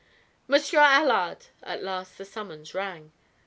"Monsieur 0.47 0.79
Allard!" 0.79 1.45
at 1.61 1.83
last 1.83 2.17
the 2.17 2.25
summons 2.25 2.73
rang. 2.73 3.11